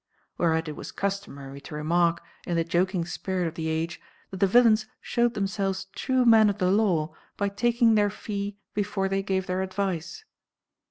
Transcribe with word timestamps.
Whereat 0.39 0.67
it 0.67 0.75
was 0.75 0.91
customary 0.91 1.61
to 1.61 1.75
remark, 1.75 2.23
in 2.47 2.55
the 2.55 2.63
joking 2.63 3.05
spirit 3.05 3.47
of 3.47 3.53
the 3.53 3.67
age, 3.67 4.01
that 4.31 4.37
the 4.37 4.47
villains 4.47 4.87
showed 4.99 5.35
themselves 5.35 5.85
true 5.95 6.25
men 6.25 6.49
of 6.49 6.57
the 6.57 6.71
law 6.71 7.13
by 7.37 7.49
taking 7.49 7.93
their 7.93 8.09
fee 8.09 8.57
before 8.73 9.07
they 9.07 9.21
gave 9.21 9.45
their 9.45 9.61
advice. 9.61 10.25